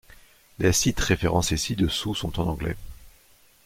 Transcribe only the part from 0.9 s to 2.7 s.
référencés ci-dessous sont en